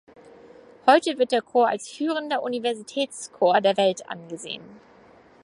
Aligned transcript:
Heute 0.87 1.19
wird 1.19 1.31
der 1.31 1.43
Chor 1.43 1.67
als 1.67 1.87
führender 1.87 2.41
Universitätschor 2.41 3.61
der 3.61 3.77
Welt 3.77 4.09
angesehen. 4.09 4.63